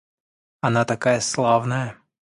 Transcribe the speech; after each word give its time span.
Она 0.61 0.83
такая 0.83 1.19
славная. 1.21 1.95